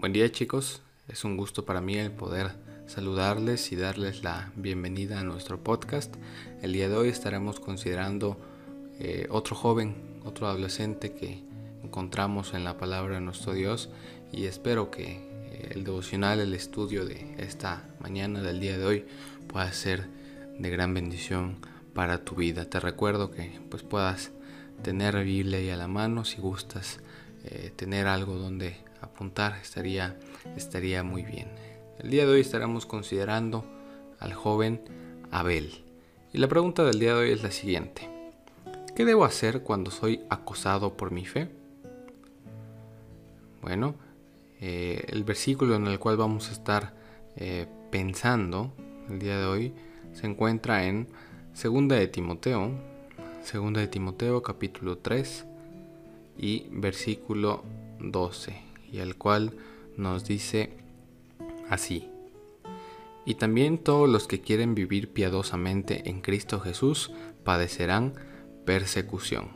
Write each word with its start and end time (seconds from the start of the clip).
Buen 0.00 0.14
día 0.14 0.32
chicos, 0.32 0.80
es 1.08 1.24
un 1.24 1.36
gusto 1.36 1.66
para 1.66 1.82
mí 1.82 1.94
el 1.98 2.10
poder 2.10 2.52
saludarles 2.86 3.70
y 3.70 3.76
darles 3.76 4.22
la 4.22 4.50
bienvenida 4.56 5.20
a 5.20 5.24
nuestro 5.24 5.62
podcast. 5.62 6.16
El 6.62 6.72
día 6.72 6.88
de 6.88 6.96
hoy 6.96 7.10
estaremos 7.10 7.60
considerando 7.60 8.38
eh, 8.98 9.26
otro 9.28 9.54
joven, 9.54 9.94
otro 10.24 10.46
adolescente 10.46 11.12
que 11.12 11.42
encontramos 11.84 12.54
en 12.54 12.64
la 12.64 12.78
palabra 12.78 13.16
de 13.16 13.20
nuestro 13.20 13.52
Dios 13.52 13.90
y 14.32 14.46
espero 14.46 14.90
que 14.90 15.18
eh, 15.52 15.72
el 15.72 15.84
devocional, 15.84 16.40
el 16.40 16.54
estudio 16.54 17.04
de 17.04 17.34
esta 17.36 17.84
mañana, 18.00 18.40
del 18.40 18.58
día 18.58 18.78
de 18.78 18.86
hoy, 18.86 19.04
pueda 19.48 19.70
ser 19.70 20.06
de 20.58 20.70
gran 20.70 20.94
bendición 20.94 21.58
para 21.92 22.24
tu 22.24 22.36
vida. 22.36 22.64
Te 22.64 22.80
recuerdo 22.80 23.30
que 23.30 23.60
pues 23.68 23.82
puedas 23.82 24.30
tener 24.82 25.22
Biblia 25.22 25.74
a 25.74 25.76
la 25.76 25.88
mano 25.88 26.24
si 26.24 26.40
gustas 26.40 27.00
eh, 27.44 27.70
tener 27.76 28.06
algo 28.06 28.36
donde 28.36 28.88
estaría, 29.60 30.16
estaría 30.56 31.02
muy 31.02 31.22
bien. 31.22 31.48
El 31.98 32.10
día 32.10 32.24
de 32.24 32.32
hoy 32.32 32.40
estaremos 32.40 32.86
considerando 32.86 33.64
al 34.18 34.32
joven 34.32 34.80
Abel. 35.30 35.84
Y 36.32 36.38
la 36.38 36.48
pregunta 36.48 36.84
del 36.84 36.98
día 36.98 37.14
de 37.14 37.20
hoy 37.20 37.30
es 37.30 37.42
la 37.42 37.50
siguiente. 37.50 38.08
¿Qué 38.96 39.04
debo 39.04 39.24
hacer 39.24 39.62
cuando 39.62 39.90
soy 39.90 40.22
acosado 40.30 40.96
por 40.96 41.10
mi 41.10 41.26
fe? 41.26 41.48
Bueno, 43.60 43.94
eh, 44.60 45.04
el 45.08 45.24
versículo 45.24 45.76
en 45.76 45.86
el 45.86 45.98
cual 45.98 46.16
vamos 46.16 46.48
a 46.48 46.52
estar 46.52 46.94
eh, 47.36 47.66
pensando 47.90 48.72
el 49.10 49.18
día 49.18 49.38
de 49.38 49.44
hoy 49.44 49.74
se 50.14 50.26
encuentra 50.26 50.86
en 50.86 51.08
Segunda 51.52 51.96
de 51.96 52.08
Timoteo, 52.08 52.70
Segunda 53.42 53.80
de 53.80 53.88
Timoteo 53.88 54.42
capítulo 54.42 54.98
3 54.98 55.44
y 56.38 56.66
versículo 56.70 57.64
12 58.00 58.69
y 58.92 58.98
el 58.98 59.16
cual 59.16 59.52
nos 59.96 60.24
dice 60.24 60.70
así. 61.68 62.08
Y 63.24 63.34
también 63.34 63.78
todos 63.78 64.08
los 64.08 64.26
que 64.26 64.40
quieren 64.40 64.74
vivir 64.74 65.12
piadosamente 65.12 66.08
en 66.08 66.20
Cristo 66.20 66.60
Jesús 66.60 67.12
padecerán 67.44 68.14
persecución. 68.64 69.48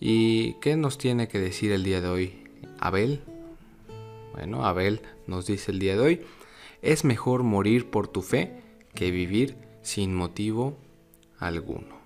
¿Y 0.00 0.54
qué 0.54 0.76
nos 0.76 0.98
tiene 0.98 1.28
que 1.28 1.38
decir 1.38 1.72
el 1.72 1.82
día 1.82 2.00
de 2.00 2.08
hoy 2.08 2.44
Abel? 2.78 3.22
Bueno, 4.32 4.64
Abel 4.64 5.00
nos 5.26 5.46
dice 5.46 5.72
el 5.72 5.78
día 5.78 5.94
de 5.94 6.00
hoy, 6.00 6.20
es 6.82 7.04
mejor 7.04 7.42
morir 7.42 7.90
por 7.90 8.06
tu 8.06 8.22
fe 8.22 8.60
que 8.94 9.10
vivir 9.10 9.56
sin 9.82 10.14
motivo 10.14 10.76
alguno. 11.38 11.98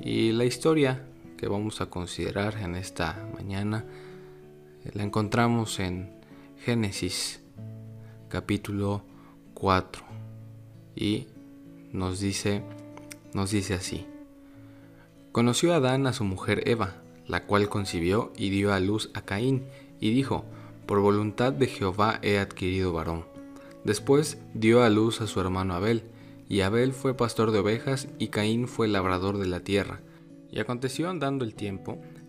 Y 0.00 0.32
la 0.32 0.44
historia 0.44 1.06
que 1.36 1.48
vamos 1.48 1.80
a 1.80 1.86
considerar 1.86 2.56
en 2.58 2.74
esta 2.74 3.26
mañana 3.34 3.84
la 4.92 5.02
encontramos 5.02 5.80
en 5.80 6.10
Génesis 6.58 7.40
capítulo 8.28 9.02
4 9.54 10.04
y 10.94 11.26
nos 11.92 12.20
dice 12.20 12.62
nos 13.32 13.50
dice 13.50 13.74
así 13.74 14.06
Conoció 15.32 15.74
Adán 15.74 16.06
a 16.06 16.12
su 16.12 16.22
mujer 16.22 16.68
Eva, 16.68 16.94
la 17.26 17.44
cual 17.46 17.68
concibió 17.68 18.32
y 18.36 18.50
dio 18.50 18.72
a 18.72 18.78
luz 18.78 19.10
a 19.14 19.22
Caín, 19.22 19.64
y 19.98 20.12
dijo, 20.12 20.44
Por 20.86 21.00
voluntad 21.00 21.52
de 21.52 21.66
Jehová 21.66 22.20
he 22.22 22.38
adquirido 22.38 22.92
varón. 22.92 23.24
Después 23.82 24.38
dio 24.54 24.84
a 24.84 24.90
luz 24.90 25.20
a 25.20 25.26
su 25.26 25.40
hermano 25.40 25.74
Abel, 25.74 26.04
y 26.48 26.60
Abel 26.60 26.92
fue 26.92 27.16
pastor 27.16 27.50
de 27.50 27.58
ovejas, 27.58 28.06
y 28.20 28.28
Caín 28.28 28.68
fue 28.68 28.86
labrador 28.86 29.38
de 29.38 29.46
la 29.46 29.58
tierra. 29.58 29.98
Y 30.52 30.60
aconteció 30.60 31.10
andando 31.10 31.44
el 31.44 31.56
tiempo, 31.56 32.00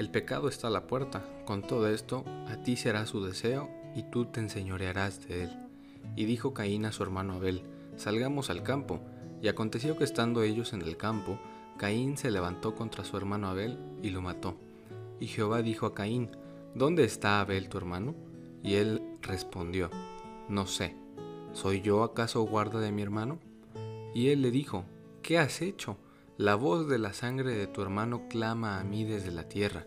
el 0.00 0.08
pecado 0.08 0.48
está 0.48 0.68
a 0.68 0.70
la 0.70 0.86
puerta, 0.86 1.22
con 1.44 1.60
todo 1.60 1.86
esto, 1.86 2.24
a 2.48 2.56
ti 2.62 2.76
será 2.76 3.04
su 3.04 3.22
deseo, 3.22 3.68
y 3.94 4.04
tú 4.04 4.24
te 4.24 4.40
enseñorearás 4.40 5.28
de 5.28 5.42
él. 5.42 5.50
Y 6.16 6.24
dijo 6.24 6.54
Caín 6.54 6.86
a 6.86 6.92
su 6.92 7.02
hermano 7.02 7.34
Abel, 7.34 7.64
Salgamos 7.98 8.48
al 8.48 8.62
campo. 8.62 9.02
Y 9.42 9.48
aconteció 9.48 9.98
que 9.98 10.04
estando 10.04 10.42
ellos 10.42 10.72
en 10.72 10.80
el 10.80 10.96
campo, 10.96 11.38
Caín 11.76 12.16
se 12.16 12.30
levantó 12.30 12.74
contra 12.74 13.04
su 13.04 13.18
hermano 13.18 13.48
Abel 13.48 13.78
y 14.02 14.08
lo 14.08 14.22
mató. 14.22 14.56
Y 15.20 15.26
Jehová 15.26 15.60
dijo 15.60 15.84
a 15.84 15.94
Caín, 15.94 16.30
¿Dónde 16.74 17.04
está 17.04 17.38
Abel 17.38 17.68
tu 17.68 17.76
hermano? 17.76 18.14
Y 18.62 18.76
él 18.76 19.02
respondió, 19.20 19.90
No 20.48 20.66
sé, 20.66 20.96
¿soy 21.52 21.82
yo 21.82 22.04
acaso 22.04 22.40
guarda 22.40 22.80
de 22.80 22.90
mi 22.90 23.02
hermano? 23.02 23.38
Y 24.14 24.28
él 24.28 24.40
le 24.40 24.50
dijo, 24.50 24.86
¿qué 25.20 25.36
has 25.38 25.60
hecho? 25.60 25.98
La 26.38 26.54
voz 26.54 26.88
de 26.88 26.98
la 26.98 27.12
sangre 27.12 27.54
de 27.54 27.66
tu 27.66 27.82
hermano 27.82 28.28
clama 28.30 28.80
a 28.80 28.82
mí 28.82 29.04
desde 29.04 29.30
la 29.30 29.46
tierra. 29.46 29.84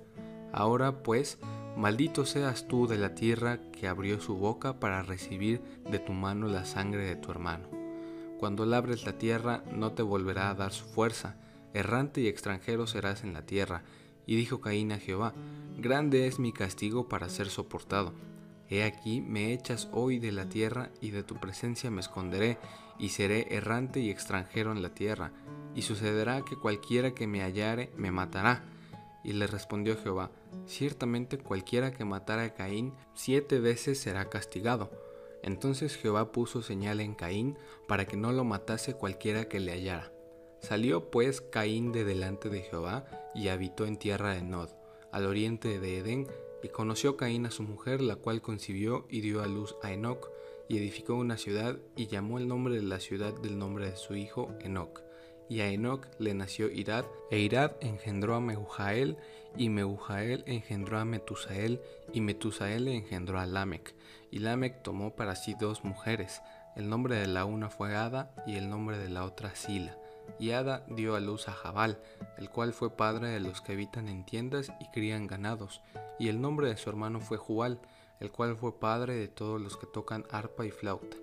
Ahora 0.53 1.03
pues, 1.03 1.40
maldito 1.75 2.25
seas 2.25 2.68
tú 2.68 2.88
de 2.88 2.97
la 2.97 3.16
tierra 3.16 3.59
que 3.72 3.88
abrió 3.88 4.22
su 4.22 4.36
boca 4.36 4.80
para 4.80 5.02
recibir 5.02 5.62
de 5.90 6.00
tu 6.00 6.14
mano 6.14 6.47
la 6.47 6.64
sangre 6.64 7.03
de 7.06 7.16
tu 7.16 7.31
hermano. 7.31 7.68
Cuando 8.40 8.66
labres 8.66 9.06
la 9.06 9.18
tierra 9.18 9.63
no 9.74 9.94
te 9.94 10.03
volverá 10.03 10.50
a 10.50 10.56
dar 10.56 10.72
su 10.72 10.86
fuerza, 10.86 11.36
errante 11.74 12.22
y 12.22 12.28
extranjero 12.28 12.88
serás 12.88 13.24
en 13.24 13.34
la 13.34 13.46
tierra. 13.46 13.84
Y 14.25 14.36
dijo 14.36 14.62
Caín 14.62 14.92
a 14.92 15.00
Jehová, 15.00 15.34
Grande 15.78 16.28
es 16.28 16.40
mi 16.40 16.53
castigo 16.53 17.09
para 17.09 17.28
ser 17.30 17.50
soportado. 17.50 18.13
He 18.69 18.84
aquí 18.84 19.22
me 19.22 19.53
echas 19.53 19.90
hoy 19.92 20.19
de 20.19 20.31
la 20.31 20.47
tierra 20.47 20.92
y 21.02 21.09
de 21.09 21.24
tu 21.24 21.36
presencia 21.36 21.92
me 21.92 22.00
esconderé, 22.00 22.58
y 23.00 23.09
seré 23.09 23.47
errante 23.50 24.00
y 24.00 24.09
extranjero 24.09 24.72
en 24.72 24.81
la 24.84 24.94
tierra 24.94 25.31
y 25.75 25.81
sucederá 25.81 26.44
que 26.46 26.56
cualquiera 26.56 27.13
que 27.13 27.28
me 27.28 27.42
hallare 27.42 27.92
me 27.97 28.12
matará. 28.12 28.63
Y 29.23 29.34
le 29.34 29.47
respondió 29.47 29.97
Jehová, 29.97 30.31
ciertamente 30.66 31.38
cualquiera 31.38 31.94
que 31.94 32.06
matara 32.06 32.44
a 32.44 32.53
Caín 32.53 32.94
siete 33.13 33.59
veces 33.59 34.00
será 34.00 34.29
castigado. 34.29 34.91
Entonces 35.41 35.95
Jehová 35.95 36.31
puso 36.31 36.61
señal 36.61 37.00
en 37.00 37.16
Caín 37.16 37.57
para 37.88 38.06
que 38.06 38.17
no 38.17 38.31
lo 38.31 38.44
matase 38.44 38.94
cualquiera 38.94 39.45
que 39.45 39.59
le 39.59 39.72
hallara. 39.72 40.12
Salió 40.59 41.09
pues 41.12 41.41
Caín 41.41 41.91
de 41.91 42.06
delante 42.06 42.50
de 42.50 42.62
Jehová 42.62 43.06
y 43.35 43.50
habitó 43.50 43.85
en 43.85 43.97
tierra 43.97 44.33
de 44.33 44.44
Nod, 44.44 44.69
al 45.12 45.25
oriente 45.25 45.79
de 45.79 45.97
Edén, 45.97 46.28
y 46.62 46.69
conoció 46.69 47.17
Caín 47.17 47.45
a 47.45 47.51
su 47.51 47.63
mujer, 47.63 48.01
la 48.01 48.16
cual 48.16 48.41
concibió 48.41 49.06
y 49.09 49.19
dio 49.19 49.44
a 49.44 49.47
luz 49.47 49.75
a 49.83 49.91
Enoc, 49.91 50.31
y 50.69 50.78
edificó 50.78 51.16
una 51.16 51.38
ciudad, 51.38 51.78
y 51.97 52.07
llamó 52.07 52.38
el 52.38 52.47
nombre 52.47 52.75
de 52.75 52.83
la 52.83 53.01
ciudad 53.01 53.33
del 53.33 53.57
nombre 53.57 53.89
de 53.91 53.97
su 53.97 54.16
hijo 54.16 54.53
Enoc 54.62 55.01
y 55.50 55.62
a 55.62 55.70
Enoch 55.70 56.08
le 56.20 56.34
nació 56.34 56.70
Irad, 56.70 57.06
e 57.30 57.40
Irad 57.40 57.74
engendró 57.81 58.36
a 58.36 58.40
Mehujael, 58.40 59.18
y 59.56 59.70
Mehujael 59.70 60.44
engendró 60.48 61.00
a 61.00 61.06
Metusael, 61.06 61.81
y 62.12 62.22
Metusael 62.22 62.88
engendró 62.88 63.40
a 63.40 63.46
Lamec. 63.46 63.94
Y 64.31 64.40
Lamec 64.40 64.81
tomó 64.81 65.16
para 65.16 65.36
sí 65.36 65.56
dos 65.59 65.84
mujeres, 65.84 66.42
el 66.76 66.90
nombre 66.90 67.16
de 67.16 67.28
la 67.28 67.46
una 67.46 67.70
fue 67.70 67.96
Ada, 67.96 68.34
y 68.48 68.56
el 68.56 68.70
nombre 68.70 68.98
de 68.98 69.09
la 69.09 69.26
otra 69.26 69.56
Sila. 69.56 69.98
Y 70.40 70.52
Ada 70.52 70.86
dio 70.90 71.16
a 71.16 71.20
luz 71.20 71.48
a 71.48 71.52
Jabal, 71.52 72.00
el 72.38 72.50
cual 72.50 72.74
fue 72.74 72.96
padre 72.96 73.30
de 73.30 73.40
los 73.40 73.62
que 73.62 73.74
habitan 73.74 74.08
en 74.08 74.25
tiendas 74.25 74.72
y 74.80 74.90
crían 74.92 75.28
ganados, 75.28 75.81
y 76.20 76.30
el 76.30 76.42
nombre 76.42 76.68
de 76.68 76.78
su 76.78 76.90
hermano 76.90 77.20
fue 77.20 77.38
Jual, 77.38 77.80
el 78.20 78.31
cual 78.31 78.56
fue 78.56 78.80
padre 78.80 79.16
de 79.16 79.28
todos 79.28 79.62
los 79.62 79.78
que 79.78 79.86
tocan 79.86 80.25
arpa 80.31 80.66
y 80.66 80.72
flauta. 80.72 81.18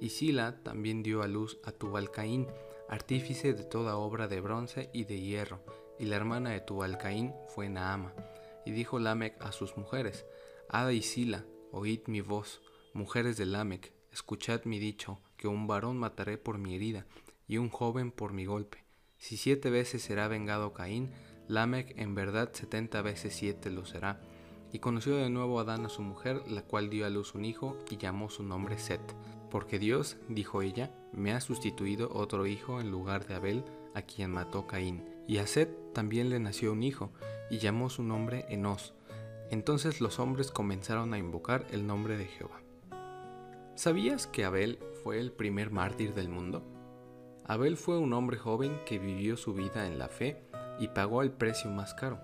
Y 0.00 0.10
Sila 0.10 0.56
también 0.62 1.02
dio 1.02 1.22
a 1.22 1.28
luz 1.28 1.58
a 1.64 1.72
Tubalcaín, 1.72 2.46
artífice 2.88 3.54
de 3.54 3.64
toda 3.64 3.96
obra 3.96 4.28
de 4.28 4.40
bronce 4.40 4.90
y 4.92 5.04
de 5.04 5.20
hierro, 5.20 5.64
y 5.98 6.04
la 6.04 6.16
hermana 6.16 6.50
de 6.50 6.60
Tubalcaín 6.60 7.32
fue 7.48 7.68
Naama. 7.68 8.12
Y 8.64 8.72
dijo 8.72 8.98
Lamec 8.98 9.40
a 9.42 9.52
sus 9.52 9.76
mujeres, 9.76 10.26
Ada 10.68 10.92
y 10.92 11.02
Sila, 11.02 11.44
oíd 11.72 12.00
mi 12.06 12.20
voz, 12.20 12.60
mujeres 12.92 13.36
de 13.36 13.46
Lamec, 13.46 13.92
escuchad 14.12 14.64
mi 14.64 14.78
dicho, 14.78 15.20
que 15.36 15.48
un 15.48 15.66
varón 15.66 15.98
mataré 15.98 16.38
por 16.38 16.58
mi 16.58 16.74
herida, 16.74 17.06
y 17.46 17.58
un 17.58 17.68
joven 17.68 18.10
por 18.10 18.32
mi 18.32 18.44
golpe. 18.44 18.84
Si 19.18 19.36
siete 19.36 19.70
veces 19.70 20.02
será 20.02 20.28
vengado 20.28 20.72
Caín, 20.72 21.12
Lamec 21.48 21.96
en 21.96 22.14
verdad 22.14 22.50
setenta 22.52 23.02
veces 23.02 23.34
siete 23.34 23.70
lo 23.70 23.84
será. 23.84 24.20
Y 24.72 24.80
conoció 24.80 25.16
de 25.16 25.30
nuevo 25.30 25.60
Adán 25.60 25.86
a 25.86 25.88
su 25.88 26.02
mujer, 26.02 26.42
la 26.50 26.62
cual 26.62 26.90
dio 26.90 27.06
a 27.06 27.10
luz 27.10 27.34
un 27.34 27.44
hijo, 27.44 27.78
y 27.88 27.98
llamó 27.98 28.30
su 28.30 28.42
nombre 28.42 28.78
Set. 28.78 29.00
Porque 29.56 29.78
Dios, 29.78 30.18
dijo 30.28 30.60
ella, 30.60 30.90
me 31.14 31.32
ha 31.32 31.40
sustituido 31.40 32.10
otro 32.12 32.44
hijo 32.44 32.78
en 32.78 32.90
lugar 32.90 33.26
de 33.26 33.36
Abel, 33.36 33.64
a 33.94 34.02
quien 34.02 34.30
mató 34.30 34.66
Caín. 34.66 35.02
Y 35.26 35.38
a 35.38 35.46
Set 35.46 35.94
también 35.94 36.28
le 36.28 36.38
nació 36.38 36.72
un 36.72 36.82
hijo, 36.82 37.10
y 37.48 37.56
llamó 37.56 37.88
su 37.88 38.02
nombre 38.02 38.44
Enos. 38.50 38.92
Entonces 39.50 40.02
los 40.02 40.18
hombres 40.18 40.50
comenzaron 40.50 41.14
a 41.14 41.18
invocar 41.18 41.66
el 41.70 41.86
nombre 41.86 42.18
de 42.18 42.26
Jehová. 42.26 42.60
¿Sabías 43.76 44.26
que 44.26 44.44
Abel 44.44 44.78
fue 45.02 45.20
el 45.20 45.32
primer 45.32 45.70
mártir 45.70 46.12
del 46.12 46.28
mundo? 46.28 46.62
Abel 47.46 47.78
fue 47.78 47.96
un 47.96 48.12
hombre 48.12 48.36
joven 48.36 48.78
que 48.84 48.98
vivió 48.98 49.38
su 49.38 49.54
vida 49.54 49.86
en 49.86 49.98
la 49.98 50.08
fe 50.08 50.36
y 50.78 50.88
pagó 50.88 51.22
el 51.22 51.30
precio 51.30 51.70
más 51.70 51.94
caro. 51.94 52.20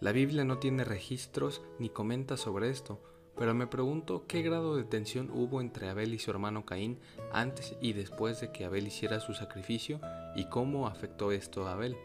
La 0.00 0.12
Biblia 0.12 0.44
no 0.44 0.58
tiene 0.58 0.84
registros 0.84 1.62
ni 1.78 1.88
comenta 1.88 2.36
sobre 2.36 2.68
esto, 2.68 3.00
pero 3.38 3.54
me 3.54 3.66
pregunto 3.66 4.24
qué 4.26 4.42
grado 4.42 4.76
de 4.76 4.84
tensión 4.84 5.30
hubo 5.30 5.60
entre 5.60 5.88
Abel 5.88 6.12
y 6.12 6.18
su 6.18 6.30
hermano 6.30 6.66
Caín 6.66 6.98
antes 7.32 7.76
y 7.80 7.92
después 7.92 8.40
de 8.40 8.50
que 8.50 8.64
Abel 8.64 8.88
hiciera 8.88 9.20
su 9.20 9.32
sacrificio 9.32 10.00
y 10.34 10.48
cómo 10.48 10.88
afectó 10.88 11.30
esto 11.30 11.66
a 11.66 11.72
Abel. 11.72 11.96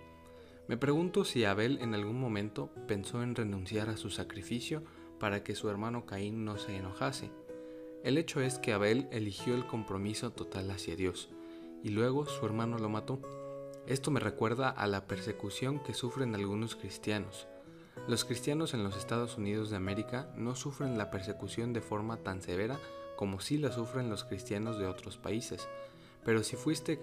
Me 0.67 0.77
pregunto 0.77 1.25
si 1.25 1.43
Abel 1.43 1.79
en 1.81 1.93
algún 1.95 2.19
momento 2.19 2.69
pensó 2.87 3.23
en 3.23 3.35
renunciar 3.35 3.89
a 3.89 3.97
su 3.97 4.09
sacrificio 4.09 4.83
para 5.19 5.43
que 5.43 5.55
su 5.55 5.69
hermano 5.69 6.05
Caín 6.05 6.45
no 6.45 6.57
se 6.57 6.75
enojase. 6.77 7.31
El 8.03 8.17
hecho 8.17 8.41
es 8.41 8.59
que 8.59 8.73
Abel 8.73 9.07
eligió 9.11 9.55
el 9.55 9.65
compromiso 9.65 10.31
total 10.31 10.69
hacia 10.71 10.95
Dios, 10.95 11.29
y 11.83 11.89
luego 11.89 12.25
su 12.25 12.45
hermano 12.45 12.77
lo 12.77 12.89
mató. 12.89 13.19
Esto 13.87 14.11
me 14.11 14.19
recuerda 14.19 14.69
a 14.69 14.87
la 14.87 15.07
persecución 15.07 15.79
que 15.79 15.93
sufren 15.93 16.35
algunos 16.35 16.75
cristianos. 16.75 17.47
Los 18.07 18.25
cristianos 18.25 18.73
en 18.73 18.83
los 18.83 18.97
Estados 18.97 19.37
Unidos 19.37 19.69
de 19.69 19.77
América 19.77 20.27
no 20.35 20.55
sufren 20.55 20.97
la 20.97 21.09
persecución 21.09 21.71
de 21.73 21.81
forma 21.81 22.17
tan 22.17 22.41
severa 22.41 22.77
como 23.15 23.39
sí 23.39 23.57
la 23.57 23.71
sufren 23.71 24.09
los 24.09 24.23
cristianos 24.23 24.77
de 24.77 24.87
otros 24.87 25.17
países, 25.17 25.69
pero 26.25 26.43
si 26.43 26.55
fuiste 26.55 26.99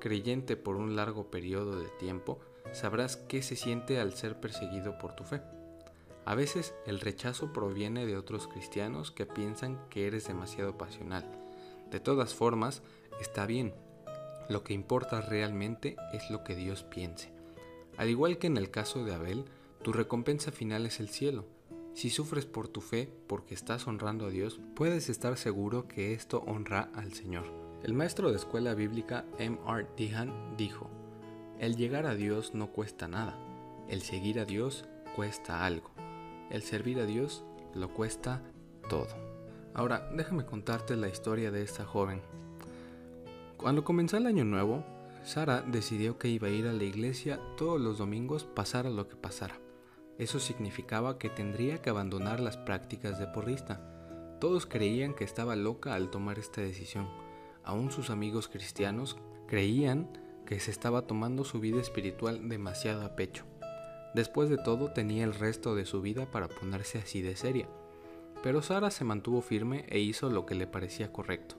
creyente 0.00 0.56
por 0.56 0.76
un 0.76 0.96
largo 0.96 1.30
periodo 1.30 1.78
de 1.78 1.88
tiempo, 1.98 2.40
sabrás 2.72 3.16
qué 3.16 3.42
se 3.42 3.56
siente 3.56 4.00
al 4.00 4.14
ser 4.14 4.40
perseguido 4.40 4.98
por 4.98 5.14
tu 5.14 5.24
fe. 5.24 5.40
A 6.24 6.34
veces 6.34 6.74
el 6.86 7.00
rechazo 7.00 7.52
proviene 7.52 8.06
de 8.06 8.16
otros 8.16 8.48
cristianos 8.48 9.10
que 9.10 9.26
piensan 9.26 9.78
que 9.90 10.06
eres 10.06 10.26
demasiado 10.26 10.76
pasional. 10.78 11.24
De 11.90 12.00
todas 12.00 12.34
formas, 12.34 12.82
está 13.20 13.46
bien, 13.46 13.74
lo 14.48 14.64
que 14.64 14.74
importa 14.74 15.20
realmente 15.20 15.96
es 16.12 16.30
lo 16.30 16.42
que 16.42 16.54
Dios 16.54 16.82
piense. 16.82 17.32
Al 17.96 18.08
igual 18.08 18.38
que 18.38 18.46
en 18.46 18.56
el 18.56 18.70
caso 18.70 19.04
de 19.04 19.14
Abel, 19.14 19.44
tu 19.84 19.92
recompensa 19.92 20.50
final 20.50 20.84
es 20.86 20.98
el 20.98 21.08
cielo. 21.08 21.46
Si 21.92 22.10
sufres 22.10 22.44
por 22.44 22.66
tu 22.66 22.80
fe 22.80 23.08
porque 23.28 23.54
estás 23.54 23.86
honrando 23.86 24.26
a 24.26 24.30
Dios, 24.30 24.60
puedes 24.74 25.08
estar 25.08 25.36
seguro 25.36 25.86
que 25.86 26.12
esto 26.12 26.42
honra 26.48 26.90
al 26.94 27.12
Señor. 27.12 27.44
El 27.84 27.94
maestro 27.94 28.30
de 28.30 28.36
escuela 28.36 28.74
bíblica 28.74 29.24
M. 29.38 29.56
R. 29.68 29.86
Dehan 29.96 30.56
dijo, 30.56 30.90
el 31.60 31.76
llegar 31.76 32.06
a 32.06 32.16
Dios 32.16 32.52
no 32.52 32.72
cuesta 32.72 33.06
nada, 33.06 33.38
el 33.88 34.02
seguir 34.02 34.40
a 34.40 34.44
Dios 34.44 34.86
cuesta 35.14 35.64
algo, 35.64 35.92
el 36.50 36.62
servir 36.62 36.98
a 36.98 37.06
Dios 37.06 37.44
lo 37.74 37.94
cuesta 37.94 38.42
todo. 38.88 39.06
Ahora, 39.72 40.10
déjame 40.16 40.44
contarte 40.44 40.96
la 40.96 41.08
historia 41.08 41.52
de 41.52 41.62
esta 41.62 41.84
joven 41.84 42.20
cuando 43.64 43.82
comenzó 43.82 44.18
el 44.18 44.26
año 44.26 44.44
nuevo, 44.44 44.84
Sara 45.24 45.62
decidió 45.62 46.18
que 46.18 46.28
iba 46.28 46.48
a 46.48 46.50
ir 46.50 46.66
a 46.66 46.72
la 46.74 46.84
iglesia 46.84 47.40
todos 47.56 47.80
los 47.80 47.96
domingos 47.96 48.44
pasara 48.44 48.90
lo 48.90 49.08
que 49.08 49.16
pasara. 49.16 49.58
Eso 50.18 50.38
significaba 50.38 51.18
que 51.18 51.28
tendría 51.28 51.82
que 51.82 51.90
abandonar 51.90 52.40
las 52.40 52.56
prácticas 52.56 53.18
de 53.18 53.26
porrista. 53.26 53.80
Todos 54.40 54.66
creían 54.66 55.14
que 55.14 55.24
estaba 55.24 55.56
loca 55.56 55.94
al 55.94 56.10
tomar 56.10 56.38
esta 56.38 56.60
decisión. 56.60 57.08
Aún 57.64 57.90
sus 57.90 58.10
amigos 58.10 58.48
cristianos 58.48 59.16
creían 59.46 60.08
que 60.46 60.60
se 60.60 60.70
estaba 60.70 61.02
tomando 61.02 61.44
su 61.44 61.60
vida 61.60 61.80
espiritual 61.80 62.48
demasiado 62.48 63.04
a 63.04 63.16
pecho. 63.16 63.44
Después 64.14 64.48
de 64.48 64.58
todo 64.58 64.92
tenía 64.92 65.24
el 65.24 65.34
resto 65.34 65.74
de 65.74 65.86
su 65.86 66.00
vida 66.00 66.30
para 66.30 66.48
ponerse 66.48 66.98
así 66.98 67.20
de 67.22 67.34
seria. 67.34 67.68
Pero 68.42 68.62
Sara 68.62 68.90
se 68.90 69.04
mantuvo 69.04 69.40
firme 69.40 69.86
e 69.88 69.98
hizo 69.98 70.30
lo 70.30 70.46
que 70.46 70.54
le 70.54 70.66
parecía 70.66 71.12
correcto. 71.12 71.56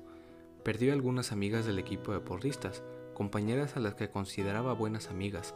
Perdió 0.63 0.94
algunas 0.94 1.31
amigas 1.31 1.66
del 1.66 1.80
equipo 1.80 2.13
de 2.13 2.22
porristas, 2.22 2.84
compañeras 3.13 3.75
a 3.75 3.80
las 3.80 3.96
que 3.96 4.10
consideraba 4.10 4.74
buenas 4.74 5.10
amigas. 5.10 5.54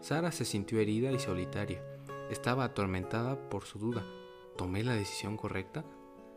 Sara 0.00 0.30
se 0.30 0.44
sintió 0.44 0.78
herida 0.78 1.10
y 1.10 1.18
solitaria. 1.18 1.82
Estaba 2.30 2.64
atormentada 2.64 3.48
por 3.48 3.64
su 3.64 3.78
duda. 3.78 4.04
¿Tomé 4.56 4.84
la 4.84 4.94
decisión 4.94 5.36
correcta? 5.36 5.84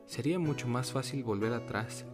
Sería 0.05 0.39
mucho 0.39 0.67
más 0.67 0.91
fácil 0.91 1.23
volver 1.23 1.53
atrás. 1.53 2.05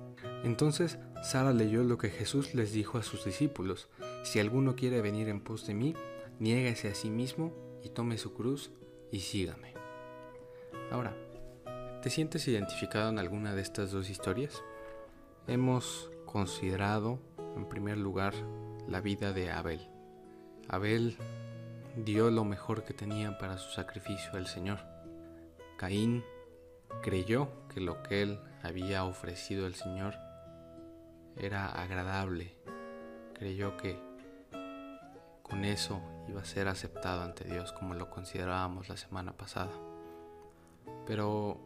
Entonces 0.43 0.99
Sara 1.23 1.53
leyó 1.53 1.83
lo 1.83 1.97
que 1.97 2.09
Jesús 2.09 2.53
les 2.53 2.71
dijo 2.71 2.97
a 2.97 3.03
sus 3.03 3.25
discípulos. 3.25 3.89
Si 4.23 4.39
alguno 4.39 4.75
quiere 4.75 5.01
venir 5.01 5.29
en 5.29 5.41
pos 5.41 5.67
de 5.67 5.73
mí, 5.73 5.95
niéguese 6.39 6.89
a 6.89 6.95
sí 6.95 7.09
mismo 7.09 7.53
y 7.83 7.89
tome 7.89 8.17
su 8.17 8.33
cruz 8.33 8.71
y 9.11 9.19
sígame. 9.19 9.73
Ahora, 10.91 11.15
¿te 12.01 12.09
sientes 12.09 12.47
identificado 12.47 13.09
en 13.09 13.19
alguna 13.19 13.53
de 13.55 13.61
estas 13.61 13.91
dos 13.91 14.09
historias? 14.09 14.63
hemos 15.47 16.11
considerado 16.25 17.19
en 17.55 17.67
primer 17.67 17.97
lugar 17.97 18.33
la 18.87 19.01
vida 19.01 19.33
de 19.33 19.49
Abel. 19.49 19.89
Abel 20.67 21.17
dio 22.05 22.29
lo 22.29 22.43
mejor 22.43 22.83
que 22.83 22.93
tenía 22.93 23.37
para 23.39 23.57
su 23.57 23.71
sacrificio 23.71 24.31
al 24.33 24.45
Señor. 24.45 24.79
Caín 25.77 26.23
creyó 27.01 27.49
que 27.69 27.81
lo 27.81 28.03
que 28.03 28.21
él 28.21 28.39
había 28.61 29.03
ofrecido 29.03 29.65
al 29.65 29.73
Señor 29.73 30.15
era 31.35 31.69
agradable. 31.69 32.55
Creyó 33.33 33.77
que 33.77 33.99
con 35.41 35.65
eso 35.65 36.01
iba 36.27 36.41
a 36.41 36.45
ser 36.45 36.67
aceptado 36.67 37.23
ante 37.23 37.45
Dios 37.45 37.71
como 37.71 37.95
lo 37.95 38.09
considerábamos 38.09 38.89
la 38.89 38.97
semana 38.97 39.33
pasada. 39.33 39.71
Pero, 41.07 41.59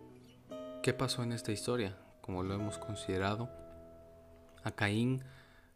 ¿qué 0.82 0.94
pasó 0.94 1.24
en 1.24 1.34
esta 1.34 1.52
historia? 1.52 1.98
Como 2.22 2.44
lo 2.44 2.54
hemos 2.54 2.78
considerado, 2.78 3.50
a 4.64 4.72
Caín 4.72 5.24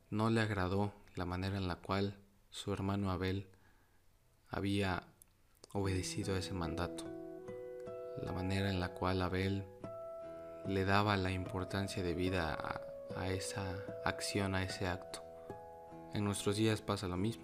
no 0.09 0.29
le 0.29 0.39
agradó 0.41 0.93
la 1.15 1.25
manera 1.25 1.57
en 1.57 1.67
la 1.67 1.75
cual 1.75 2.15
su 2.51 2.71
hermano 2.71 3.11
Abel 3.11 3.49
había 4.55 5.03
obedecido 5.73 6.37
ese 6.37 6.53
mandato, 6.53 7.03
la 8.23 8.31
manera 8.31 8.69
en 8.69 8.79
la 8.79 8.93
cual 8.93 9.21
Abel 9.21 9.65
le 10.65 10.85
daba 10.85 11.17
la 11.17 11.29
importancia 11.29 12.01
de 12.01 12.13
vida 12.13 12.53
a, 12.53 13.19
a, 13.19 13.27
esa 13.27 13.63
acción, 14.05 14.55
a 14.55 14.63
ese 14.63 14.87
acto. 14.87 15.21
En 16.13 16.23
nuestros 16.23 16.55
días 16.55 16.81
pasa 16.81 17.09
lo 17.09 17.17
mismo. 17.17 17.43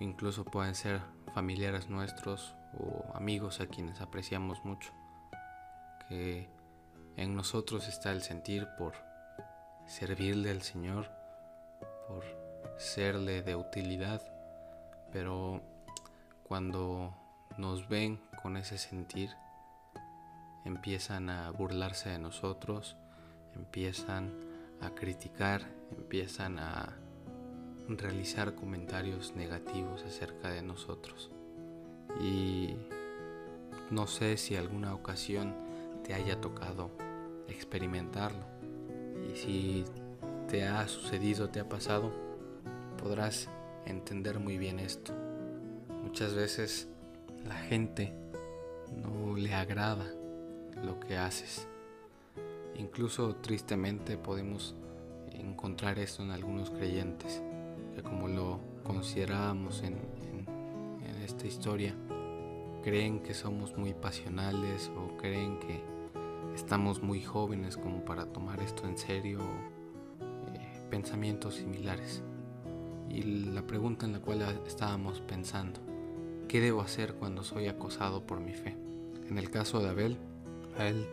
Incluso 0.00 0.46
pueden 0.46 0.74
ser 0.74 1.02
familiares 1.34 1.90
nuestros 1.90 2.54
o 2.72 3.04
amigos 3.14 3.60
a 3.60 3.66
quienes 3.66 4.00
apreciamos 4.00 4.64
mucho. 4.64 4.92
Que 6.08 6.48
en 7.16 7.36
nosotros 7.36 7.86
está 7.86 8.12
el 8.12 8.22
sentir 8.22 8.66
por 8.78 8.94
servirle 9.86 10.50
al 10.50 10.62
Señor, 10.62 11.10
por 12.08 12.24
serle 12.78 13.42
de 13.42 13.56
utilidad, 13.56 14.22
pero 15.12 15.73
cuando 16.44 17.14
nos 17.58 17.88
ven 17.88 18.20
con 18.42 18.56
ese 18.56 18.78
sentir, 18.78 19.30
empiezan 20.64 21.30
a 21.30 21.50
burlarse 21.50 22.10
de 22.10 22.18
nosotros, 22.18 22.96
empiezan 23.54 24.32
a 24.80 24.90
criticar, 24.90 25.62
empiezan 25.96 26.58
a 26.58 26.96
realizar 27.88 28.54
comentarios 28.54 29.34
negativos 29.34 30.04
acerca 30.04 30.50
de 30.50 30.62
nosotros. 30.62 31.30
Y 32.20 32.76
no 33.90 34.06
sé 34.06 34.36
si 34.36 34.56
alguna 34.56 34.94
ocasión 34.94 35.54
te 36.04 36.14
haya 36.14 36.40
tocado 36.40 36.90
experimentarlo. 37.48 38.44
Y 39.30 39.36
si 39.36 39.84
te 40.48 40.64
ha 40.64 40.86
sucedido, 40.88 41.48
te 41.48 41.60
ha 41.60 41.68
pasado, 41.68 42.12
podrás 43.02 43.48
entender 43.86 44.38
muy 44.38 44.58
bien 44.58 44.78
esto. 44.78 45.12
Muchas 46.14 46.34
veces 46.36 46.88
la 47.44 47.56
gente 47.56 48.12
no 49.02 49.36
le 49.36 49.52
agrada 49.52 50.06
lo 50.84 51.00
que 51.00 51.16
haces. 51.16 51.66
Incluso 52.76 53.34
tristemente 53.34 54.16
podemos 54.16 54.76
encontrar 55.32 55.98
esto 55.98 56.22
en 56.22 56.30
algunos 56.30 56.70
creyentes, 56.70 57.42
que 57.96 58.02
como 58.04 58.28
lo 58.28 58.60
considerábamos 58.84 59.82
en, 59.82 59.96
esta 61.24 61.48
historia, 61.48 61.96
creen 62.84 63.18
que 63.18 63.34
somos 63.34 63.76
muy 63.76 63.92
pasionales 63.92 64.92
o 64.96 65.16
creen 65.16 65.58
que 65.58 65.82
estamos 66.54 67.02
muy 67.02 67.24
jóvenes 67.24 67.76
como 67.76 68.04
para 68.04 68.26
tomar 68.26 68.60
esto 68.60 68.86
en 68.86 68.96
serio, 68.96 69.40
eh, 70.54 70.80
pensamientos 70.90 71.56
similares. 71.56 72.22
Y 73.10 73.22
la 73.52 73.66
pregunta 73.66 74.06
en 74.06 74.12
la 74.12 74.20
cual 74.20 74.42
estábamos 74.64 75.20
pensando, 75.20 75.83
¿qué 76.48 76.60
debo 76.60 76.80
hacer 76.80 77.14
cuando 77.14 77.42
soy 77.42 77.68
acosado 77.68 78.26
por 78.26 78.40
mi 78.40 78.52
fe? 78.52 78.76
En 79.28 79.38
el 79.38 79.50
caso 79.50 79.80
de 79.80 79.88
Abel, 79.88 80.16
a 80.78 80.86
él 80.86 81.06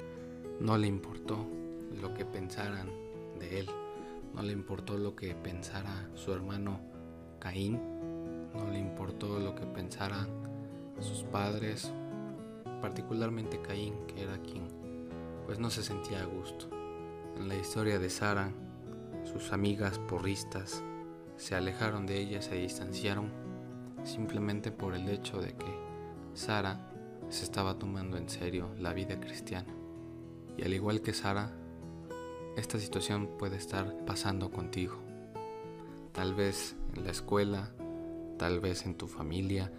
no 0.60 0.78
le 0.78 0.88
importó 0.88 1.46
lo 2.02 2.14
que 2.14 2.26
pensaran 2.26 2.90
de 3.40 3.60
él, 3.60 3.70
no 4.36 4.44
le 4.44 4.54
importó 4.54 4.98
lo 4.98 5.16
que 5.16 5.34
pensara 5.34 6.10
su 6.16 6.34
hermano 6.34 6.80
Caín, 7.40 7.80
no 8.56 8.70
le 8.72 8.80
importó 8.80 9.40
lo 9.40 9.56
que 9.56 9.66
pensaran 9.66 10.28
sus 11.00 11.24
padres 11.24 11.92
particularmente 12.82 13.62
Caín, 13.62 13.96
que 14.08 14.24
era 14.24 14.38
quien 14.40 14.68
pues 15.46 15.60
no 15.60 15.70
se 15.70 15.84
sentía 15.84 16.22
a 16.22 16.26
gusto. 16.26 16.68
En 17.38 17.48
la 17.48 17.56
historia 17.56 18.00
de 18.00 18.10
Sara, 18.10 18.52
sus 19.24 19.52
amigas 19.52 20.00
porristas 20.00 20.84
se 21.38 21.56
alejaron 21.56 22.06
de 22.06 22.20
ella, 22.20 22.42
se 22.42 22.56
distanciaron 22.56 23.32
simplemente 24.03 24.72
por 24.72 24.96
el 24.96 25.10
hecho 25.10 25.41
de 25.41 25.53
que 25.53 25.79
Sara 26.34 26.89
se 27.29 27.43
estaba 27.43 27.77
tomando 27.77 28.17
en 28.17 28.29
serio 28.29 28.70
la 28.79 28.93
vida 28.93 29.20
cristiana. 29.20 29.74
Y 30.58 30.63
al 30.63 30.74
igual 30.74 31.01
que 31.01 31.13
Sara, 31.13 31.51
esta 32.58 32.79
situación 32.79 33.38
puede 33.38 33.58
estar 33.58 34.05
pasando 34.05 34.51
contigo. 34.51 34.98
Tal 36.12 36.36
vez 36.36 36.75
en 36.96 37.05
la 37.05 37.12
escuela, 37.12 37.72
tal 38.38 38.60
vez 38.60 38.86
en 38.86 38.96
tu 38.96 39.08
familia, 39.08 39.72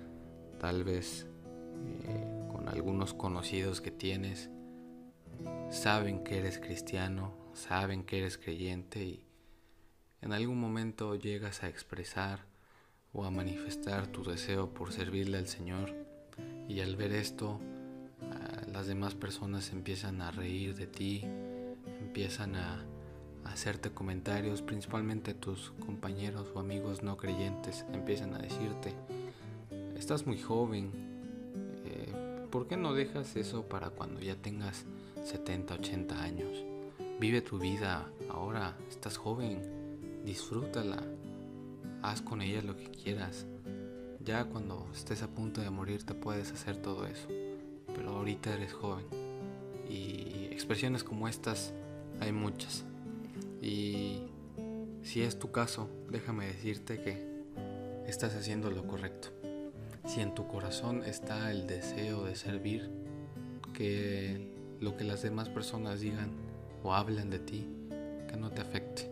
tal 0.58 0.84
vez 0.84 1.26
eh, 2.04 2.48
con 2.50 2.68
algunos 2.68 3.12
conocidos 3.12 3.80
que 3.80 3.90
tienes. 3.90 4.50
Saben 5.70 6.22
que 6.24 6.38
eres 6.38 6.58
cristiano, 6.58 7.34
saben 7.52 8.04
que 8.04 8.18
eres 8.18 8.38
creyente 8.38 9.04
y 9.04 9.26
en 10.20 10.32
algún 10.32 10.60
momento 10.60 11.16
llegas 11.16 11.62
a 11.62 11.68
expresar 11.68 12.46
o 13.12 13.24
a 13.24 13.30
manifestar 13.30 14.06
tu 14.06 14.24
deseo 14.24 14.72
por 14.72 14.92
servirle 14.92 15.38
al 15.38 15.46
Señor 15.46 15.94
y 16.68 16.80
al 16.80 16.96
ver 16.96 17.12
esto 17.12 17.60
las 18.72 18.86
demás 18.86 19.14
personas 19.14 19.70
empiezan 19.72 20.22
a 20.22 20.30
reír 20.30 20.74
de 20.74 20.86
ti, 20.86 21.22
empiezan 22.00 22.56
a, 22.56 22.84
hacerte 23.44 23.90
comentarios, 23.90 24.62
principalmente 24.62 25.34
tus 25.34 25.72
compañeros 25.84 26.46
o 26.54 26.60
amigos 26.60 27.02
no 27.02 27.16
creyentes 27.16 27.84
empiezan 27.92 28.34
a 28.34 28.38
decirte, 28.38 28.94
estás 29.96 30.28
muy 30.28 30.40
joven, 30.40 30.92
eh, 31.84 32.46
¿por 32.52 32.68
qué 32.68 32.76
no 32.76 32.94
dejas 32.94 33.34
eso 33.34 33.64
para 33.68 33.90
cuando 33.90 34.20
ya 34.20 34.36
tengas 34.36 34.84
70, 35.24 35.74
80 35.74 36.22
años? 36.22 36.64
Vive 37.18 37.42
tu 37.42 37.58
vida 37.58 38.08
ahora, 38.30 38.76
estás 38.88 39.16
joven, 39.16 39.60
disfrútala, 40.24 41.02
haz 42.02 42.20
con 42.20 42.42
ella 42.42 42.62
lo 42.62 42.76
que 42.76 42.90
quieras. 42.90 43.46
Ya 44.24 44.44
cuando 44.44 44.88
estés 44.94 45.22
a 45.22 45.28
punto 45.28 45.60
de 45.60 45.70
morir 45.70 46.04
te 46.04 46.14
puedes 46.14 46.52
hacer 46.52 46.76
todo 46.76 47.06
eso, 47.06 47.28
pero 47.94 48.10
ahorita 48.10 48.54
eres 48.54 48.72
joven. 48.72 49.04
Y 49.88 50.48
expresiones 50.50 51.04
como 51.04 51.28
estas 51.28 51.72
hay 52.20 52.32
muchas. 52.32 52.84
Y 53.60 54.22
si 55.02 55.22
es 55.22 55.38
tu 55.38 55.50
caso, 55.50 55.88
déjame 56.10 56.46
decirte 56.46 57.00
que 57.00 57.32
estás 58.06 58.34
haciendo 58.34 58.70
lo 58.70 58.86
correcto. 58.86 59.28
Si 60.06 60.20
en 60.20 60.34
tu 60.34 60.46
corazón 60.46 61.02
está 61.04 61.50
el 61.50 61.66
deseo 61.66 62.24
de 62.24 62.36
servir, 62.36 62.90
que 63.72 64.52
lo 64.80 64.96
que 64.96 65.04
las 65.04 65.22
demás 65.22 65.48
personas 65.48 66.00
digan 66.00 66.30
o 66.82 66.94
hablen 66.94 67.30
de 67.30 67.38
ti, 67.38 67.66
que 68.28 68.36
no 68.36 68.50
te 68.50 68.60
afecte 68.60 69.10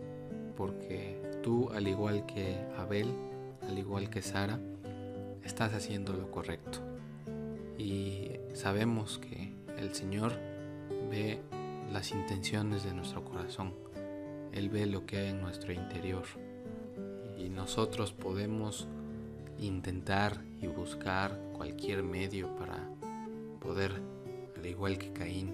porque 0.55 1.20
tú, 1.41 1.69
al 1.71 1.87
igual 1.87 2.25
que 2.25 2.57
Abel, 2.77 3.07
al 3.67 3.77
igual 3.77 4.09
que 4.09 4.21
Sara, 4.21 4.59
estás 5.43 5.73
haciendo 5.73 6.13
lo 6.13 6.31
correcto. 6.31 6.79
Y 7.77 8.31
sabemos 8.53 9.17
que 9.19 9.53
el 9.77 9.93
Señor 9.93 10.33
ve 11.09 11.39
las 11.91 12.11
intenciones 12.11 12.83
de 12.83 12.93
nuestro 12.93 13.23
corazón. 13.25 13.73
Él 14.53 14.69
ve 14.69 14.85
lo 14.85 15.05
que 15.05 15.17
hay 15.17 15.29
en 15.29 15.41
nuestro 15.41 15.73
interior. 15.73 16.23
Y 17.37 17.49
nosotros 17.49 18.11
podemos 18.13 18.87
intentar 19.59 20.41
y 20.61 20.67
buscar 20.67 21.39
cualquier 21.53 22.03
medio 22.03 22.55
para 22.55 22.89
poder, 23.59 24.01
al 24.57 24.65
igual 24.65 24.97
que 24.97 25.11
Caín, 25.11 25.53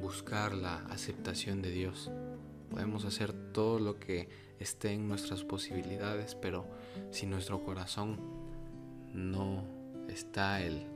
buscar 0.00 0.54
la 0.54 0.76
aceptación 0.86 1.62
de 1.62 1.70
Dios. 1.70 2.10
Podemos 2.70 3.04
hacer 3.04 3.32
todo 3.32 3.78
lo 3.78 3.98
que 3.98 4.28
esté 4.60 4.92
en 4.92 5.08
nuestras 5.08 5.42
posibilidades, 5.42 6.34
pero 6.34 6.66
si 7.10 7.26
nuestro 7.26 7.64
corazón 7.64 8.20
no 9.12 9.64
está 10.08 10.62
el 10.62 10.86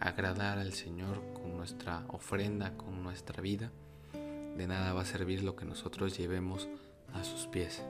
agradar 0.00 0.58
al 0.58 0.72
Señor 0.72 1.22
con 1.34 1.56
nuestra 1.56 2.04
ofrenda, 2.08 2.76
con 2.76 3.02
nuestra 3.02 3.40
vida, 3.40 3.70
de 4.56 4.66
nada 4.66 4.92
va 4.92 5.02
a 5.02 5.06
servir 5.06 5.44
lo 5.44 5.54
que 5.54 5.64
nosotros 5.64 6.16
llevemos 6.16 6.68
a 7.12 7.22
sus 7.24 7.46
pies. 7.46 7.82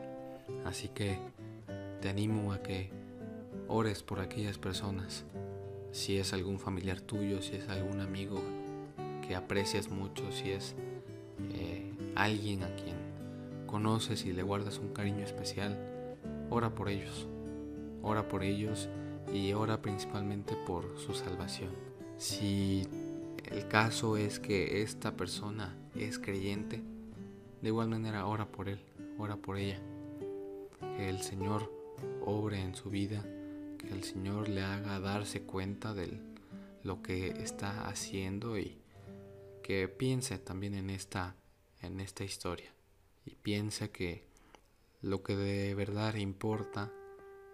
Así 0.65 0.89
que 0.89 1.19
te 2.01 2.09
animo 2.09 2.53
a 2.53 2.63
que 2.63 2.91
ores 3.69 4.03
por 4.03 4.21
aquellas 4.21 4.59
personas. 4.59 5.25
Si 5.93 6.19
es 6.19 6.33
algún 6.33 6.59
familiar 6.59 7.01
tuyo, 7.01 7.41
si 7.41 7.57
es 7.57 7.69
algún 7.69 8.01
amigo 8.01 8.43
que 9.27 9.37
aprecias 9.37 9.89
mucho, 9.91 10.31
si 10.33 10.51
es 10.51 10.75
eh, 11.55 11.93
alguien 12.15 12.65
a 12.65 12.75
quien 12.75 12.92
conoces 13.73 14.27
y 14.27 14.35
le 14.35 14.43
guardas 14.43 14.79
un 14.79 14.93
cariño 14.93 15.25
especial, 15.25 15.79
ora 16.51 16.75
por 16.75 16.91
ellos. 16.91 17.27
Ora 18.03 18.29
por 18.29 18.43
ellos 18.43 18.91
y 19.33 19.55
ora 19.55 19.81
principalmente 19.81 20.55
por 20.67 20.99
su 20.99 21.15
salvación. 21.15 21.71
Si 22.19 22.87
el 23.51 23.67
caso 23.69 24.19
es 24.19 24.39
que 24.39 24.83
esta 24.83 25.17
persona 25.17 25.75
es 25.95 26.19
creyente, 26.19 26.83
de 27.63 27.69
igual 27.69 27.89
manera 27.89 28.27
ora 28.27 28.45
por 28.53 28.69
él, 28.69 28.79
ora 29.17 29.37
por 29.37 29.57
ella. 29.57 29.81
Que 30.99 31.09
el 31.09 31.23
Señor 31.23 31.73
obre 32.27 32.61
en 32.61 32.75
su 32.75 32.91
vida, 32.91 33.25
que 33.79 33.89
el 33.89 34.05
Señor 34.05 34.51
le 34.51 34.61
haga 34.61 35.01
darse 35.01 35.45
cuenta 35.45 35.95
de 35.95 36.21
lo 36.83 37.01
que 37.01 37.29
está 37.29 37.89
haciendo 37.89 38.59
y 38.59 38.83
que 39.63 39.89
piense 39.89 40.39
también 40.39 40.75
en 40.75 40.91
esta 40.91 41.37
en 41.81 42.01
esta 42.01 42.23
historia 42.23 42.71
y 43.25 43.35
piensa 43.37 43.89
que 43.89 44.27
lo 45.01 45.23
que 45.23 45.37
de 45.37 45.75
verdad 45.75 46.15
importa 46.15 46.93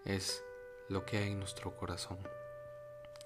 es 0.05 0.43
lo 0.87 1.05
que 1.05 1.17
hay 1.17 1.31
en 1.31 1.39
nuestro 1.39 1.75
corazón. 1.77 2.19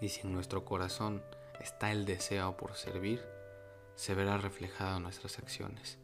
Y 0.02 0.10
si 0.10 0.22
en 0.22 0.34
nuestro 0.34 0.66
corazón 0.66 1.24
está 1.60 1.92
el 1.92 2.06
deseo 2.06 2.58
por 2.58 2.76
servir, 2.76 3.22
se 3.96 4.16
verá 4.16 4.38
reflejado 4.38 4.98
en 4.98 5.04
nuestras 5.04 5.40
acciones. 5.40 6.00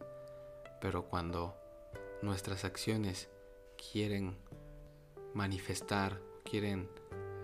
Pero 0.81 1.05
cuando 1.05 1.55
nuestras 2.22 2.65
acciones 2.65 3.29
quieren 3.91 4.38
manifestar, 5.34 6.22
quieren 6.43 6.89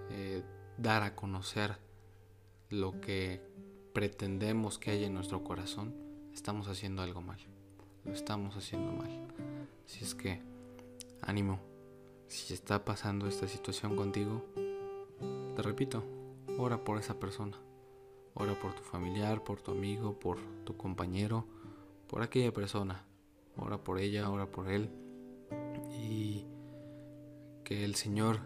eh, 0.09 0.43
dar 0.77 1.03
a 1.03 1.15
conocer 1.15 1.77
lo 2.69 2.99
que 2.99 3.41
pretendemos 3.93 4.77
que 4.77 4.91
hay 4.91 5.05
en 5.05 5.13
nuestro 5.13 5.43
corazón, 5.43 5.95
estamos 6.33 6.67
haciendo 6.67 7.01
algo 7.01 7.21
mal. 7.21 7.54
Lo 8.05 8.13
estamos 8.13 8.55
haciendo 8.55 8.91
mal. 8.91 9.09
Si 9.85 10.03
es 10.03 10.15
que, 10.15 10.41
ánimo, 11.21 11.59
si 12.27 12.53
está 12.53 12.85
pasando 12.85 13.27
esta 13.27 13.47
situación 13.47 13.95
contigo, 13.95 14.45
te 15.55 15.61
repito, 15.61 16.03
ora 16.57 16.83
por 16.83 16.97
esa 16.97 17.19
persona. 17.19 17.57
Ora 18.33 18.53
por 18.59 18.73
tu 18.73 18.83
familiar, 18.83 19.43
por 19.43 19.61
tu 19.61 19.71
amigo, 19.71 20.19
por 20.19 20.37
tu 20.65 20.75
compañero, 20.75 21.45
por 22.07 22.21
aquella 22.21 22.53
persona. 22.53 23.05
Ora 23.57 23.77
por 23.77 23.99
ella, 23.99 24.29
ora 24.29 24.45
por 24.47 24.69
él. 24.69 24.89
Y 25.97 26.45
que 27.63 27.85
el 27.85 27.95
Señor 27.95 28.39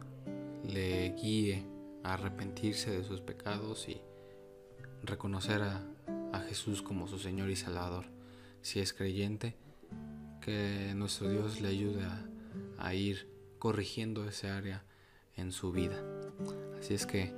le 0.64 1.10
guíe 1.16 1.66
a 2.04 2.14
arrepentirse 2.14 2.92
de 2.92 3.04
sus 3.04 3.22
pecados 3.22 3.90
y 3.90 4.00
reconocer 5.04 5.64
a, 5.64 5.84
a 6.32 6.40
Jesús 6.42 6.82
como 6.82 7.08
su 7.08 7.18
Señor 7.18 7.50
y 7.50 7.56
Salvador. 7.56 8.06
Si 8.62 8.80
es 8.80 8.94
creyente, 8.94 9.56
que 10.42 10.94
nuestro 10.96 11.30
Dios 11.30 11.62
le 11.62 11.70
ayude 11.70 12.04
a, 12.78 12.94
ir 12.94 13.28
corrigiendo 13.60 14.28
ese 14.28 14.50
área 14.50 14.84
en 15.36 15.52
su 15.52 15.72
vida. 15.72 16.02
Así 16.80 16.94
es 16.94 17.06
que 17.06 17.34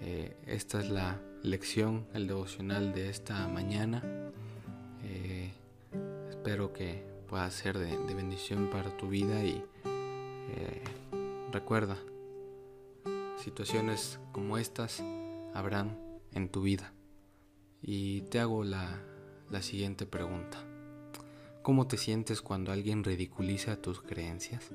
eh, 0.00 0.36
esta 0.46 0.80
es 0.80 0.88
la 0.88 1.20
lección, 1.42 2.06
el 2.14 2.26
devocional 2.26 2.94
de 2.94 3.10
esta 3.10 3.46
mañana. 3.48 4.02
Eh, 5.04 5.52
espero 6.30 6.72
que 6.72 7.04
pueda 7.28 7.50
ser 7.50 7.78
de, 7.78 8.14
bendición 8.14 8.70
para 8.70 8.96
tu 8.96 9.08
vida 9.08 9.44
y 9.44 9.62
eh, 9.84 10.82
recuerda, 11.50 11.98
situaciones 13.36 14.20
como 14.32 14.58
estas 14.58 15.02
habrán 15.54 15.98
en 16.32 16.48
tu 16.48 16.62
vida. 16.62 16.92
Y 17.82 18.22
te 18.22 18.38
hago 18.38 18.64
la, 18.64 19.02
siguiente 19.60 20.06
pregunta. 20.06 20.58
¿Cómo 21.62 21.86
te 21.86 21.98
sientes 21.98 22.40
cuando 22.40 22.72
alguien 22.72 23.04
ridiculiza 23.04 23.76
tus 23.82 24.00
creencias? 24.00 24.70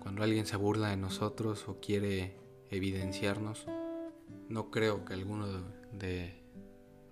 Cuando 0.00 0.24
alguien 0.24 0.46
se 0.46 0.56
burla 0.56 0.88
de 0.88 0.96
nosotros 0.96 1.68
o 1.68 1.78
quiere 1.78 2.36
evidenciarnos, 2.70 3.66
no 4.48 4.70
creo 4.70 5.04
que 5.04 5.14
alguno 5.14 5.46
de 5.92 6.42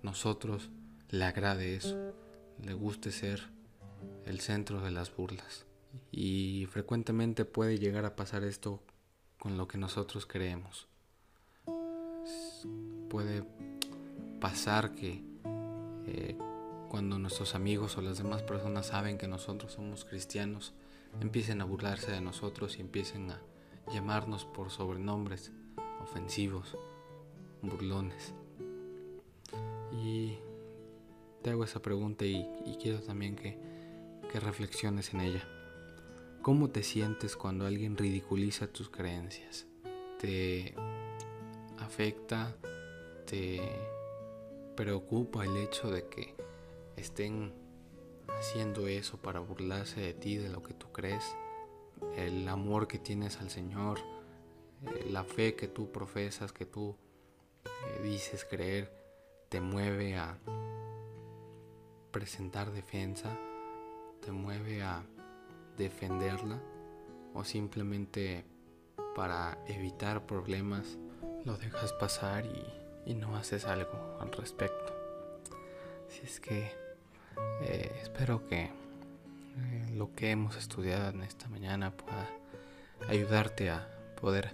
nosotros 0.03 0.69
le 1.09 1.23
agrade 1.23 1.75
eso, 1.75 2.13
le 2.61 2.73
guste 2.73 3.11
ser 3.11 3.49
el 4.25 4.39
centro 4.39 4.81
de 4.81 4.91
las 4.91 5.15
burlas. 5.15 5.65
Y 6.11 6.67
frecuentemente 6.69 7.45
puede 7.45 7.77
llegar 7.77 8.05
a 8.05 8.15
pasar 8.15 8.43
esto 8.43 8.81
con 9.39 9.57
lo 9.57 9.67
que 9.67 9.77
nosotros 9.77 10.25
creemos. 10.25 10.87
Puede 13.09 13.43
pasar 14.39 14.93
que 14.93 15.23
eh, 16.05 16.37
cuando 16.91 17.17
nuestros 17.17 17.55
amigos 17.55 17.97
o 17.97 18.01
las 18.01 18.17
demás 18.17 18.43
personas 18.43 18.87
saben 18.87 19.17
que 19.17 19.25
nosotros 19.25 19.71
somos 19.71 20.03
cristianos, 20.03 20.73
empiecen 21.21 21.61
a 21.61 21.63
burlarse 21.63 22.11
de 22.11 22.19
nosotros 22.19 22.77
y 22.77 22.81
empiecen 22.81 23.31
a 23.31 23.39
llamarnos 23.93 24.43
por 24.43 24.71
sobrenombres 24.71 25.53
ofensivos, 26.01 26.77
burlones. 27.61 28.33
Y 30.03 30.37
te 31.41 31.51
hago 31.51 31.63
esa 31.63 31.81
pregunta 31.81 32.25
y, 32.25 32.45
quiero 32.81 32.99
también 32.99 33.37
que, 33.37 33.57
que 34.29 34.41
reflexiones 34.41 35.13
en 35.13 35.21
ella. 35.21 35.47
¿Cómo 36.41 36.71
te 36.71 36.83
sientes 36.83 37.37
cuando 37.37 37.65
alguien 37.65 37.95
ridiculiza 37.95 38.67
tus 38.67 38.89
creencias? 38.89 39.65
¿Te 40.19 40.75
afecta? 41.77 42.53
¿Te 43.25 43.61
preocupa 44.75 45.45
el 45.45 45.55
hecho 45.55 45.89
de 45.89 46.05
que 46.09 46.50
estén 46.95 47.53
haciendo 48.27 48.87
eso 48.87 49.17
para 49.17 49.39
burlarse 49.39 50.01
de 50.01 50.13
ti, 50.13 50.37
de 50.37 50.49
lo 50.49 50.63
que 50.63 50.73
tú 50.73 50.91
crees? 50.91 51.23
El 52.15 52.47
amor 52.47 52.87
que 52.87 52.99
tienes 52.99 53.37
al 53.37 53.49
Señor, 53.49 53.99
eh, 54.83 55.07
la 55.09 55.23
fe 55.23 55.55
que 55.55 55.67
tú 55.67 55.91
profesas, 55.91 56.51
que 56.51 56.65
tú 56.65 56.95
eh, 57.65 58.01
dices 58.03 58.45
creer, 58.45 58.91
te 59.49 59.61
mueve 59.61 60.17
a 60.17 60.37
presentar 62.11 62.71
defensa, 62.71 63.37
te 64.21 64.31
mueve 64.31 64.81
a 64.83 65.03
defenderla 65.77 66.61
o 67.33 67.43
simplemente 67.43 68.45
para 69.15 69.57
evitar 69.67 70.25
problemas 70.25 70.97
lo 71.45 71.57
dejas 71.57 71.93
pasar 71.93 72.45
y, 72.45 73.13
no 73.13 73.35
haces 73.35 73.65
algo 73.65 74.17
al 74.19 74.31
respecto. 74.31 75.00
Si 76.11 76.25
es 76.25 76.41
que 76.41 76.71
eh, 77.61 77.99
espero 78.01 78.45
que 78.47 78.69
lo 79.95 80.13
que 80.13 80.31
hemos 80.31 80.57
estudiado 80.57 81.09
en 81.09 81.23
esta 81.23 81.47
mañana 81.47 81.91
pueda 81.95 82.27
ayudarte 83.07 83.69
a 83.69 83.87
poder 84.19 84.53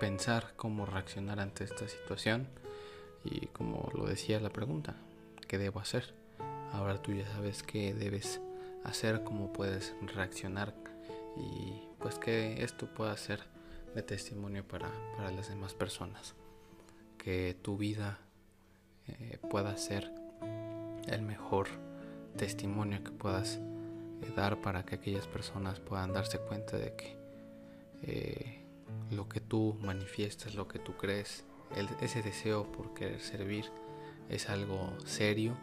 pensar 0.00 0.52
cómo 0.56 0.84
reaccionar 0.84 1.38
ante 1.38 1.64
esta 1.64 1.88
situación 1.88 2.48
y 3.24 3.46
como 3.46 3.88
lo 3.94 4.06
decía 4.06 4.40
la 4.40 4.50
pregunta, 4.50 4.96
¿qué 5.46 5.58
debo 5.58 5.78
hacer? 5.78 6.12
Ahora 6.72 7.00
tú 7.00 7.12
ya 7.12 7.26
sabes 7.32 7.62
qué 7.62 7.94
debes 7.94 8.40
hacer, 8.84 9.22
cómo 9.22 9.52
puedes 9.52 9.94
reaccionar 10.02 10.74
y 11.36 11.82
pues 12.00 12.18
que 12.18 12.64
esto 12.64 12.92
pueda 12.92 13.16
ser 13.16 13.40
de 13.94 14.02
testimonio 14.02 14.66
para, 14.66 14.90
las 15.30 15.48
demás 15.48 15.72
personas. 15.72 16.34
Que 17.16 17.56
tu 17.62 17.76
vida 17.76 18.18
eh, 19.08 19.38
pueda 19.50 19.76
ser 19.76 20.10
el 21.06 21.22
mejor 21.22 21.68
testimonio 22.36 23.02
que 23.02 23.10
puedas 23.10 23.56
eh, 23.56 24.32
dar 24.36 24.60
para 24.60 24.84
que 24.84 24.96
aquellas 24.96 25.26
personas 25.26 25.80
puedan 25.80 26.12
darse 26.12 26.38
cuenta 26.38 26.76
de 26.76 26.94
que 26.94 27.16
eh, 28.02 28.62
lo 29.10 29.28
que 29.28 29.40
tú 29.40 29.76
manifiestas, 29.80 30.54
lo 30.54 30.68
que 30.68 30.78
tú 30.78 30.96
crees, 30.96 31.44
ese 32.00 32.22
deseo 32.22 32.70
por 32.70 32.94
querer 32.94 33.20
servir 33.20 33.66
es 34.28 34.48
algo 34.48 34.92
serio, 35.04 35.56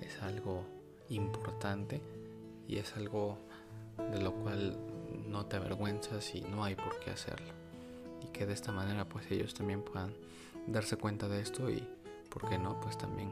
es 0.00 0.22
algo 0.22 0.64
importante 1.08 2.00
y 2.66 2.78
es 2.78 2.96
algo 2.96 3.38
de 4.10 4.20
lo 4.20 4.32
cual 4.34 4.76
no 5.28 5.46
te 5.46 5.56
avergüenzas 5.56 6.34
y 6.34 6.42
no 6.42 6.64
hay 6.64 6.74
por 6.74 6.98
qué 7.00 7.10
hacerlo. 7.10 7.52
Y 8.22 8.26
que 8.28 8.46
de 8.46 8.54
esta 8.54 8.72
manera 8.72 9.04
pues 9.04 9.30
ellos 9.30 9.54
también 9.54 9.82
puedan 9.82 10.14
darse 10.66 10.96
cuenta 10.96 11.28
de 11.28 11.40
esto 11.40 11.70
y, 11.70 11.86
¿por 12.30 12.48
qué 12.48 12.58
no? 12.58 12.80
Pues 12.80 12.96
también 12.96 13.30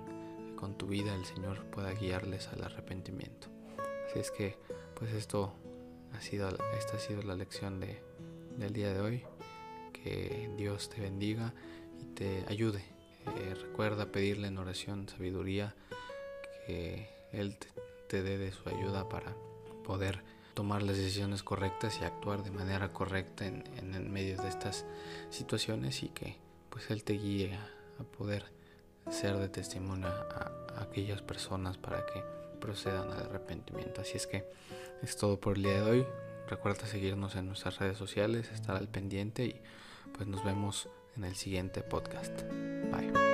con 0.61 0.77
tu 0.77 0.87
vida 0.87 1.15
el 1.15 1.25
Señor 1.25 1.65
pueda 1.67 1.93
guiarles 1.93 2.49
al 2.49 2.63
arrepentimiento. 2.63 3.49
Así 4.09 4.19
es 4.19 4.31
que 4.31 4.57
pues 4.95 5.13
esto 5.13 5.55
ha 6.13 6.21
sido, 6.21 6.49
esta 6.79 6.97
ha 6.97 7.01
sido 7.01 7.23
la 7.23 7.35
lección 7.35 7.81
de, 7.81 8.03
del 8.57 8.73
día 8.73 8.93
de 8.93 9.01
hoy. 9.01 9.25
Que 9.93 10.51
Dios 10.57 10.89
te 10.91 11.01
bendiga 11.01 11.55
y 12.01 12.05
te 12.15 12.45
ayude. 12.49 12.85
Eh, 13.27 13.55
recuerda 13.55 14.13
pedirle 14.13 14.49
en 14.49 14.59
oración 14.59 15.09
sabiduría 15.09 15.75
que 16.67 17.09
Él 17.33 17.57
te, 18.09 18.23
dé 18.23 18.39
de 18.39 18.53
su 18.53 18.69
ayuda 18.69 19.09
para 19.09 19.35
poder 19.85 20.23
tomar 20.55 20.83
las 20.83 20.97
decisiones 20.97 21.43
correctas 21.43 21.99
y 22.01 22.05
actuar 22.05 22.43
de 22.43 22.51
manera 22.51 22.93
correcta 22.93 23.47
en, 23.47 24.13
medio 24.13 24.37
de 24.41 24.49
estas 24.49 24.85
situaciones 25.31 26.03
y 26.03 26.09
que 26.09 26.37
pues 26.71 26.91
Él 26.91 27.05
te 27.05 27.15
guíe 27.15 27.55
a, 27.55 27.69
poder 28.17 28.47
ser 29.11 29.37
de 29.37 29.49
testimonio 29.49 30.09
a, 30.09 30.53
aquellas 30.81 31.23
personas 31.23 31.77
para 31.77 32.07
que 32.07 32.23
procedan 32.61 33.11
al 33.11 33.27
arrepentimiento. 33.27 34.01
Así 34.01 34.17
es 34.17 34.27
que 34.27 34.45
es 35.03 35.17
todo 35.17 35.39
por 35.39 35.57
el 35.57 35.65
día 35.65 35.83
de 35.83 35.91
hoy. 35.91 36.07
Recuerda 36.49 36.87
seguirnos 36.87 37.37
en 37.37 37.47
nuestras 37.47 37.79
redes 37.79 37.97
sociales, 37.97 38.51
estar 38.53 38.77
al 38.77 38.89
pendiente 38.89 39.45
y 39.45 39.61
pues 40.17 40.27
nos 40.27 40.45
vemos 40.45 40.89
en 41.17 41.25
el 41.25 41.37
siguiente 41.37 41.83
podcast. 41.83 42.43
Bye. 42.91 43.30